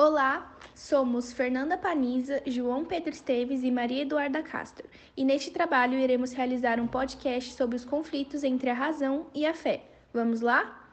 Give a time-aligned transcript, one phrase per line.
[0.00, 6.32] Olá, somos Fernanda Paniza, João Pedro Esteves e Maria Eduarda Castro, e neste trabalho iremos
[6.32, 9.82] realizar um podcast sobre os conflitos entre a razão e a fé.
[10.14, 10.88] Vamos lá?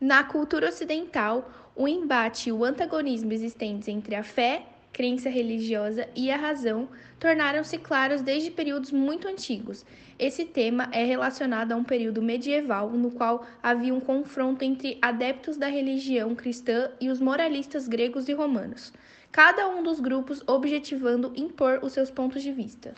[0.00, 4.64] Na cultura ocidental, o embate e o antagonismo existentes entre a fé
[4.94, 6.88] crença religiosa e a razão
[7.18, 9.84] tornaram-se claros desde períodos muito antigos.
[10.16, 15.56] Esse tema é relacionado a um período medieval no qual havia um confronto entre adeptos
[15.56, 18.92] da religião cristã e os moralistas gregos e romanos,
[19.32, 22.94] cada um dos grupos objetivando impor os seus pontos de vista.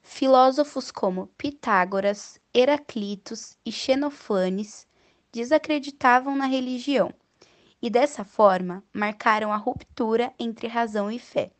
[0.00, 4.86] Filósofos como Pitágoras, Heraclitos e Xenofanes
[5.32, 7.12] desacreditavam na religião
[7.82, 11.50] e dessa forma marcaram a ruptura entre razão e fé.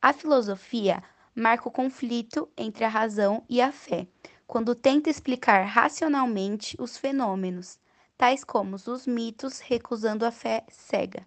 [0.00, 1.02] A filosofia
[1.34, 4.06] marca o conflito entre a razão e a fé,
[4.46, 7.78] quando tenta explicar racionalmente os fenômenos,
[8.16, 11.26] tais como os mitos recusando a fé cega.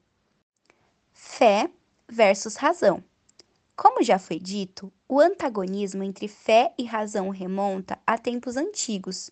[1.12, 1.70] Fé
[2.08, 3.04] versus razão.
[3.76, 9.30] Como já foi dito, o antagonismo entre fé e razão remonta a tempos antigos.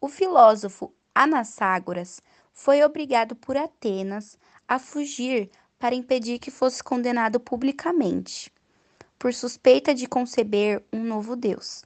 [0.00, 2.20] O filósofo Anasságoras
[2.52, 4.38] foi obrigado por Atenas
[4.68, 8.52] a fugir para impedir que fosse condenado publicamente,
[9.18, 11.82] por suspeita de conceber um novo Deus.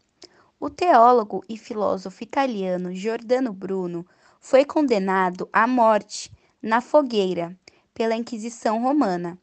[0.58, 4.05] O teólogo e filósofo italiano Giordano Bruno
[4.41, 6.30] foi condenado à morte
[6.61, 7.56] na fogueira
[7.94, 9.39] pela Inquisição Romana,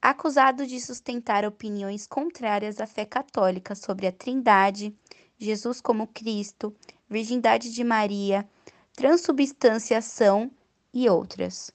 [0.00, 4.94] acusado de sustentar opiniões contrárias à fé católica sobre a Trindade,
[5.38, 6.74] Jesus como Cristo,
[7.08, 8.48] Virgindade de Maria,
[8.94, 10.50] transubstanciação
[10.92, 11.72] e outras.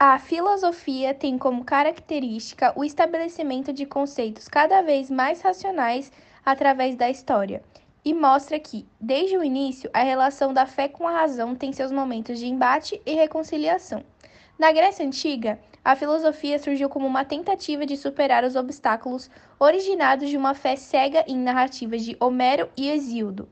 [0.00, 6.12] A filosofia tem como característica o estabelecimento de conceitos cada vez mais racionais
[6.46, 7.64] através da história,
[8.04, 11.90] e mostra que, desde o início, a relação da fé com a razão tem seus
[11.90, 14.04] momentos de embate e reconciliação.
[14.56, 20.36] Na Grécia Antiga, a filosofia surgiu como uma tentativa de superar os obstáculos originados de
[20.36, 23.48] uma fé cega em narrativas de Homero e Hesíodo.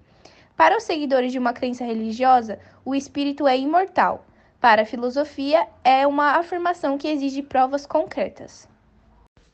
[0.56, 4.24] Para os seguidores de uma crença religiosa, o espírito é imortal
[4.66, 8.68] para a filosofia, é uma afirmação que exige provas concretas.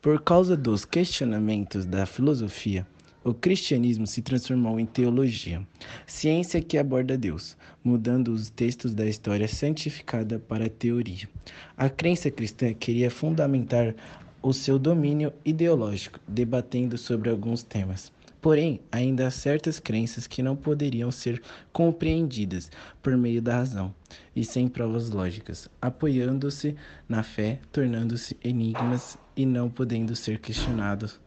[0.00, 2.86] Por causa dos questionamentos da filosofia,
[3.22, 5.60] o cristianismo se transformou em teologia,
[6.06, 11.28] ciência que aborda Deus, mudando os textos da história santificada para a teoria.
[11.76, 13.94] A crença cristã queria fundamentar
[14.40, 18.10] o seu domínio ideológico, debatendo sobre alguns temas.
[18.42, 21.40] Porém, ainda há certas crenças que não poderiam ser
[21.72, 22.68] compreendidas
[23.00, 23.94] por meio da razão
[24.34, 26.74] e sem provas lógicas, apoiando-se
[27.08, 31.20] na fé, tornando-se enigmas e não podendo ser questionados,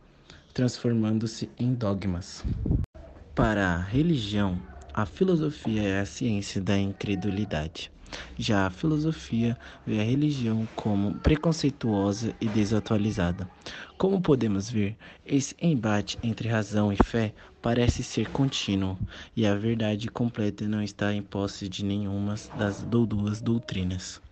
[0.54, 2.44] transformando-se em dogmas.
[3.34, 4.62] Para a religião,
[4.94, 7.90] a filosofia é a ciência da incredulidade.
[8.38, 13.50] Já a filosofia vê a religião como preconceituosa e desatualizada.
[13.98, 19.00] Como podemos ver, esse embate entre razão e fé parece ser contínuo,
[19.36, 24.25] e a verdade completa não está em posse de nenhuma das duas doutrinas.